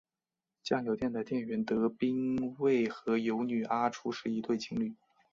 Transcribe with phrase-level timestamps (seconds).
[0.63, 4.95] 酱油店的店员德兵卫和游女阿初是一对情侣。